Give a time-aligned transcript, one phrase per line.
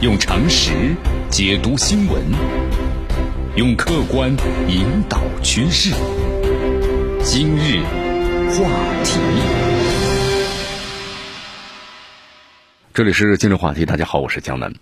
[0.00, 0.94] 用常识
[1.28, 2.22] 解读新闻，
[3.56, 4.30] 用客观
[4.68, 5.92] 引导趋势。
[7.20, 7.82] 今日
[8.52, 8.70] 话
[9.02, 9.18] 题，
[12.94, 13.84] 这里是今日话题。
[13.84, 14.72] 大家好，我是江南。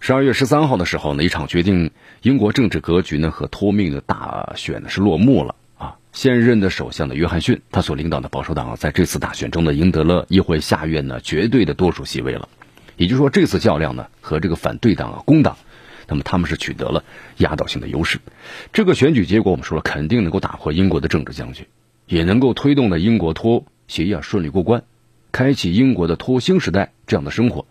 [0.00, 1.92] 十二月十三号的时候呢，一场决定
[2.22, 5.94] 英国政治格局呢和脱命的大选呢是落幕了啊。
[6.12, 12.48] 现任的首相的约翰逊，他所领导的保守党在这次大选中呢赢得了议会下院呢绝对的多数席位了。
[12.96, 15.56] 也就是说，这次较量呢，和这个反对党啊、工党，
[16.08, 17.04] 那么他们是取得了
[17.38, 18.18] 压倒性的优势。
[18.72, 21.66] 这个选举结果，我们说了，肯定能够打破英国的政治僵局，
[22.06, 24.82] 也能够推动呢英国脱欧协议啊顺利过关，
[25.32, 27.66] 开启英国的脱星时代这样的生活。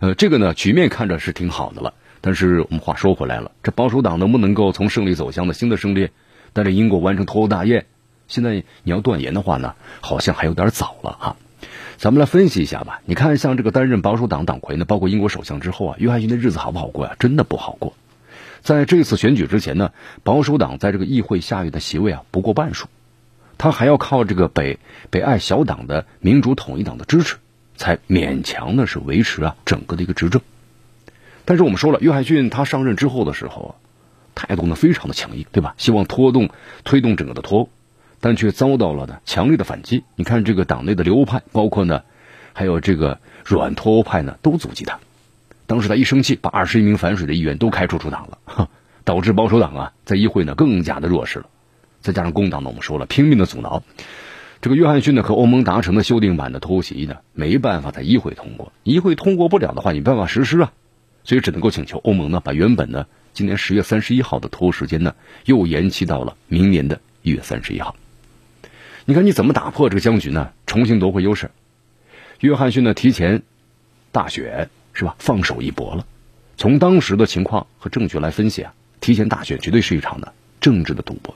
[0.00, 1.94] 呃，这个呢，局面看着是挺好的了。
[2.20, 6.08] 但是我们话说回来了，这保守党能不能够从胜利走向的新的胜利，
[6.52, 7.86] 带着英国完成脱欧大业？
[8.28, 11.36] 现在你要断言的话呢，好像还有点早了哈。
[11.96, 13.00] 咱们来分析一下吧。
[13.04, 17.16] 你看，像这个担任保守党党魁呢，包括英国首相之后啊，约翰逊的日子好不好过呀？
[17.18, 17.94] 真的不好过。
[18.62, 22.86] 在这次选举之前呢，保守党在这个议会下院的席位啊不过半数，
[23.58, 24.78] 他还要靠这个北
[25.10, 27.36] 北爱小党的民主统一党的支持，
[27.76, 30.40] 才勉强的是维持啊整个的一个执政。
[31.44, 33.70] 但是我们说了，约翰逊他上任之后的时候啊，
[34.34, 35.74] 态度呢非常的强硬，对吧？
[35.76, 36.48] 希望拖动
[36.84, 37.68] 推动整个的脱欧。
[38.24, 40.02] 但却遭到了呢强烈的反击。
[40.16, 42.04] 你看这个党内的流派，包括呢，
[42.54, 44.98] 还有这个软脱欧派呢，都阻击他。
[45.66, 48.70] 当时他一生气，把二十一名反水的议员都开除出党了，
[49.04, 51.48] 导致保守党啊在议会呢更加的弱势了。
[52.00, 53.82] 再加上工党呢，我们说了拼命的阻挠，
[54.62, 58.72] 这个约翰逊呢和欧盟达成的修订版的脱欧协议呢，没办法在议会通过。
[58.84, 60.72] 议会通过不了的话，你没办法实施啊，
[61.24, 65.14] 所以只能够请求欧盟呢把原本呢今年十月三十一号的脱欧时间呢
[65.44, 67.94] 又延期到了明年的一月三十一号。
[69.06, 70.52] 你看你怎么打破这个僵局呢？
[70.66, 71.50] 重新夺回优势。
[72.40, 73.42] 约翰逊呢提前
[74.12, 75.14] 大选是吧？
[75.18, 76.06] 放手一搏了。
[76.56, 81.34] 从当时的情况和证据来分析啊，提前大选绝对是一场的政治的赌博。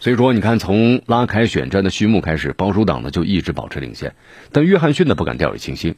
[0.00, 4.16] 所以说，你看从拉开选战的序幕开始，保守党呢就一直保持领先，
[4.50, 5.94] 但约翰逊呢不敢掉以轻心。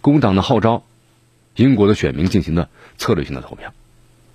[0.00, 0.84] 工党的号召
[1.56, 3.74] 英国的选民进行的策略性的投票，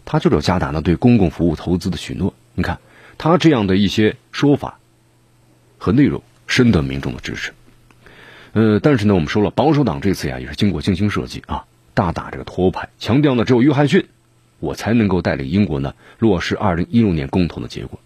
[0.03, 2.33] 他就是要加大呢对公共服务投资的许诺。
[2.55, 2.79] 你看。
[3.17, 4.79] 他这样的一些说法
[5.77, 7.53] 和内容深得民众的支持，
[8.53, 14.05] 呃，但是呢，我们说了，保守党这次呀也是经过精心设计啊，大打这个脱欧牌，强调呢，只有约翰逊，
[14.59, 17.99] 我才能够带领英国呢落实二零一六年共同的结果，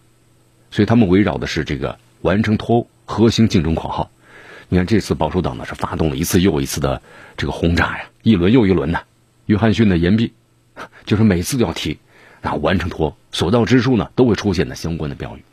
[0.72, 4.12] 所以他们围绕的是这个完成脱欧核心竞争口号。
[4.70, 7.02] 你看这次保守党呢是发动了一次又一次的
[7.38, 9.02] 这个轰炸呀，一轮又一轮的，
[9.46, 10.34] 约翰逊的言毕，
[11.06, 11.98] 就是每次都要提。
[12.42, 15.44] 啊完成脱欧所到之处呢，都会出现的相关的标语。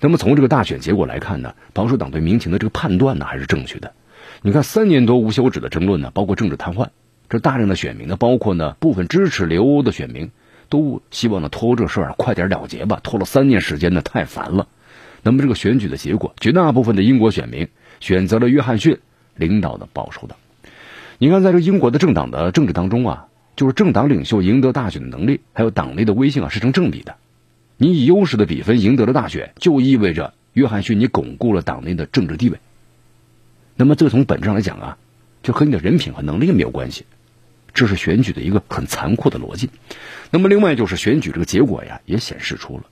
[0.00, 3.92] 那么从这个大选结果来看呢，保守党对民情的这个判断呢还是正确的。
[4.40, 6.88] 你看三年多无休止的争论呢，包括政治瘫痪，
[7.28, 10.30] 这大量的选民呢，包括呢部分支持留欧的选民，
[10.70, 14.66] 都希望呢脱欧这事儿快点了结吧，拖了三年时间呢太烦了。
[15.22, 17.68] 那么这个选举的结果，绝大部分的英国选民
[18.00, 18.98] 选择了约翰逊
[19.34, 20.38] 领导的保守党。
[21.18, 23.26] 你看，在这英国的政党的政治当中啊。
[23.60, 27.16] 就是政党领袖赢得大选的能力，还有党内的威信啊，是成正比的。
[27.76, 32.58] 你以优势的比分赢得了大选，就意味着约翰逊你巩固了党内的政治地位。
[33.76, 34.96] 那么，这从本质上来讲啊，
[35.42, 37.04] 就和你的人品和能力没有关系。
[37.74, 39.68] 这是选举的一个很残酷的逻辑。
[40.30, 42.84] 那么，另外就是选举这个结果呀，也显示出了，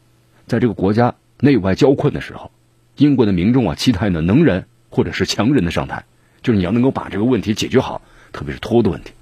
[0.47, 2.51] 在这个国家内外交困的时候，
[2.99, 6.05] 英国的民众啊，期待呢能人或者是强人的上台，
[6.43, 8.03] 就是你要能够把这个问题解决好，
[8.33, 9.13] 特别是脱欧的问题。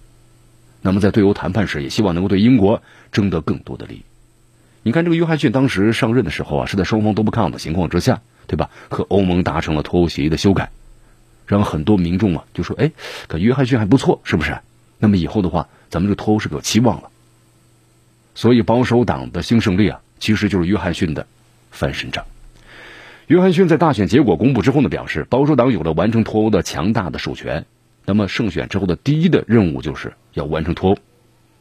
[0.87, 2.81] 那么在对欧谈判时，也希望能够对英国
[3.11, 4.03] 争得更多的利益。
[4.85, 8.71] 你看，这个约翰逊当时上任的时候啊，是在双方都不看好的情况之下，对吧？
[8.89, 10.71] 和欧盟达成了脱欧协议的修改，
[11.45, 12.93] 让很多民众啊就说：“哎，
[13.27, 14.57] 可约翰逊还不错，是不是？”
[15.01, 17.11] 那么以后的话，咱们这个脱欧是有期望了。
[18.37, 21.27] 所以保守党的新胜利啊，其实就是约翰逊的
[21.73, 22.25] 翻身仗。
[23.27, 27.67] 约翰逊在大选结果公布之后呢，表示保守党有了完成脱欧的强大的授权。
[28.05, 30.99] 那么胜选之后的第一的任务就是要完成脱欧，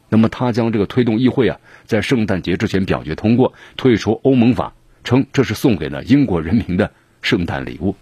[0.08, 6.92] 那么他将这个推动议会啊，在圣诞节之前表决通过退出欧盟法，称这是送给了英国人民的
[7.22, 7.96] 圣诞礼物。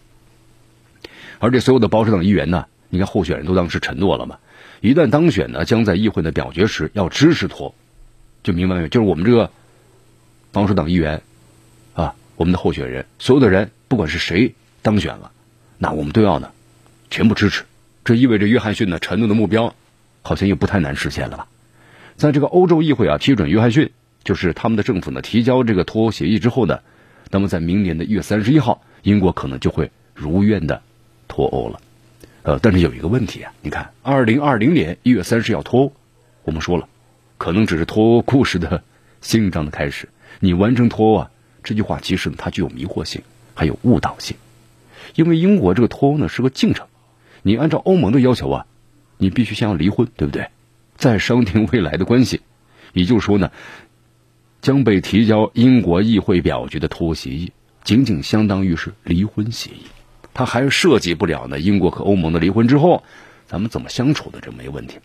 [1.38, 4.38] 而这所有的保守党议员呢，你看候选人都当时承诺了嘛，
[4.80, 7.74] 一旦当选呢，将在议会的表决时要支持脱，
[8.42, 8.88] 就明白没有？
[8.88, 9.50] 就是我们这个
[10.50, 11.22] 保守党议员
[11.94, 15.30] 啊，我们的候选人，所有的人不管是谁当选了，
[15.78, 16.50] 那我们都要呢
[17.10, 17.64] 全部支持。
[18.04, 19.74] 这意味着约翰逊呢承诺的目标，
[20.24, 21.46] 好像也不太难实现了吧？
[22.16, 23.90] 在这个欧洲议会啊批准约翰逊，
[24.24, 26.80] 就是他们的政府呢提交这个脱欧协议之后呢，
[27.30, 30.82] 那么在明年的一月三十一号，英国可能就会如愿的
[31.28, 31.80] 脱欧了。
[32.42, 35.92] 呃，但是有一个问题啊，你看，二零二零年一月三十要脱欧，
[36.44, 36.88] 我们说了，
[37.36, 38.82] 可能只是脱欧故事的
[39.20, 40.08] 新章的开始。
[40.40, 41.30] 你完成脱欧啊，
[41.62, 43.22] 这句话其实呢，它具有迷惑性，
[43.54, 44.36] 还有误导性，
[45.14, 46.86] 因为英国这个脱欧呢是个进程，
[47.42, 48.66] 你按照欧盟的要求啊，
[49.18, 50.46] 你必须先要离婚，对不对？
[50.96, 52.40] 再商定未来的关系，
[52.92, 53.50] 也就是说呢，
[54.60, 57.52] 将被提交英国议会表决的脱欧协议，
[57.82, 59.86] 仅仅相当于是离婚协议。
[60.32, 61.58] 它还涉及不了呢。
[61.58, 63.04] 英国和欧盟的离婚之后，
[63.46, 64.40] 咱们怎么相处的？
[64.40, 64.98] 这没问题。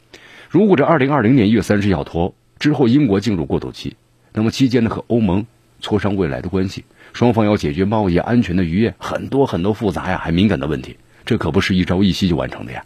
[0.50, 3.95] 如果这二零二零年一月三十要脱欧之后，英国进入过渡期，
[4.33, 5.45] 那么期间呢，和欧盟
[5.81, 6.83] 磋商未来的关系，
[7.13, 12.83] 双方要解决贸易安全的渔业，很多很多复杂呀，还敏感的问题，这可不是一朝一夕就完成的呀。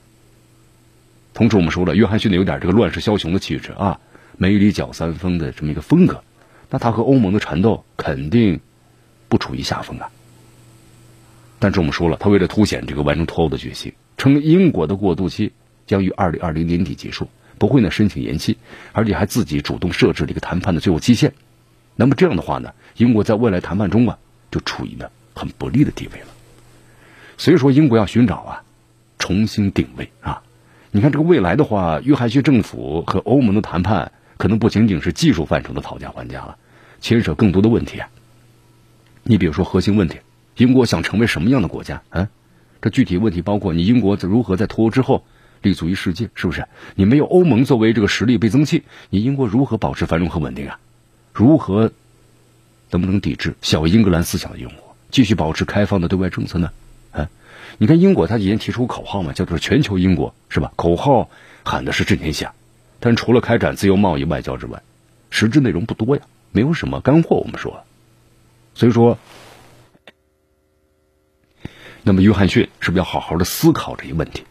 [1.33, 3.99] 同时，我们说了，约翰逊呢有点这个乱世枭雄的气质啊，
[4.37, 6.23] 梅里搅三分的这么一个风格，
[6.69, 8.59] 那他和欧盟的缠斗肯定
[9.29, 10.09] 不处于下风啊。
[11.57, 15.53] 但是我们说了，他为了凸显这个完成脱欧的决心，称英国的过渡期
[15.87, 18.57] 将于二零二零年底结束，不会呢申请延期，
[18.91, 21.33] 而且还自己主动设置了一个谈判的最后期限。
[21.95, 24.19] 那么这样的话呢，英国在未来谈判中啊，
[24.51, 26.27] 就处于呢很不利的地位了。
[27.37, 28.63] 所以说，英国要寻找啊
[29.17, 30.43] 重新定位啊。
[30.95, 36.55] 你看这个未来的话，约翰逊政府和欧盟的谈判可能不仅仅是技术范畴的讨价还价了，
[37.01, 38.07] 牵涉更多的问题啊。
[39.23, 40.19] 你比如说核心问题。
[40.57, 42.03] 英国想成为什么样的国家？
[42.11, 42.29] 啊，
[42.79, 45.25] 这具体问题包括你英国如何在脱欧之后
[45.63, 46.67] 立足于世界，是不是？
[46.93, 50.77] 你没有欧盟作为这个实力倍增器，你英国如何保持繁荣和稳定啊？
[51.33, 51.91] 如何
[52.91, 56.69] 能不能抵制小英格兰思想的英国，继续保持开放的对外政策呢？
[57.77, 60.71] 你看英国他以前提出口号嘛，叫做全球英国，是吧？
[60.75, 61.29] 口号
[61.63, 62.53] 喊的是治天下，
[62.99, 64.81] 但除了开展自由贸易外交之外，
[65.29, 67.37] 实质内容不多呀，没有什么干货。
[67.37, 67.83] 我们说，
[68.75, 69.17] 所以说。
[72.05, 74.43] 那么，约翰逊是不是要好好的思考这一问题？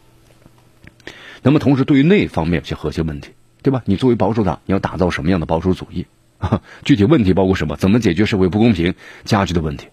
[1.43, 3.29] 那么，同时对于那方面一些核心问题，
[3.61, 3.83] 对吧？
[3.85, 6.07] 你作为保守党，你要打造什么样的保守主义？
[6.83, 7.75] 具体问题包括什么？
[7.75, 9.85] 怎么解决社会不公平加剧的问题？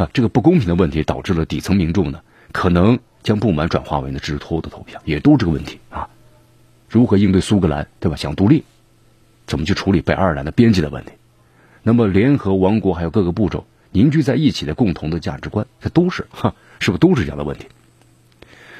[0.00, 6.08] 啊，这个不公平的问题导致了底层民众呢，可能将不满转化为呢支持脱欧的投票，也都是这个问题啊。
[6.88, 8.16] 如何应对苏格兰，对吧？
[8.16, 8.64] 想独立，
[9.46, 11.10] 怎么去处理北爱尔兰的边界的问题？
[11.82, 13.66] 那么，联合王国还有各个步骤。
[13.92, 17.66] 凝聚在一起的共同的价值观，这都是哈，是不是都是这样的问题？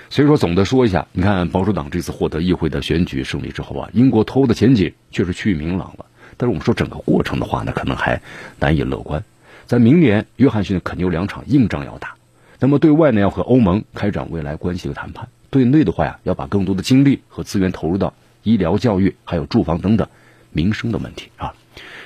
[0.09, 6.07] 所以说，总的说一下，你看保守党这次获得议会的选举胜利之后啊，英国脱欧的前景确实趋于明朗了。
[6.39, 8.23] 但是我们说整个过程的话呢，可能还
[8.59, 9.23] 难以乐观。
[9.71, 12.17] 在明年，约翰逊肯定有两场硬仗要打。
[12.59, 18.13] 那么对外呢，要和欧盟开展未来关系的谈判；对内的话呀，要把更多的精力和资源投入到
[18.43, 20.09] 医疗、教育还有住房等等
[20.51, 21.55] 民生的问题啊。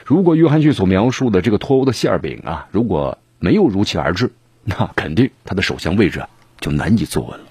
[0.04, 4.30] 如果约翰逊所描述的这个脱欧的馅饼啊，如果没有如期而至，
[4.62, 6.28] 那肯定他的首相位置啊
[6.60, 7.46] 就难以坐稳了。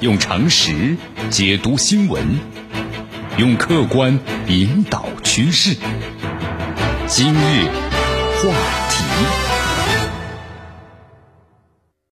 [0.00, 0.98] 用常识
[1.30, 2.22] 解读新闻，
[3.38, 5.78] 用客观引导趋势。
[7.08, 7.68] 今日
[8.42, 8.85] 话。